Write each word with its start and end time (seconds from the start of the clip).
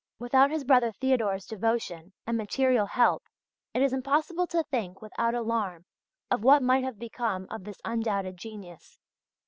Without 0.17 0.49
his 0.49 0.63
brother 0.63 0.91
Theodor's 0.91 1.45
devotion 1.45 2.11
and 2.25 2.35
material 2.35 2.87
help 2.87 3.21
it 3.71 3.83
is 3.83 3.93
impossible 3.93 4.47
to 4.47 4.63
think 4.63 4.99
without 4.99 5.35
alarm 5.35 5.85
of 6.31 6.43
what 6.43 6.63
might 6.63 6.83
have 6.83 6.97
become 6.97 7.45
of 7.51 7.65
this 7.65 7.81
undoubted 7.85 8.35
genius. 8.35 8.97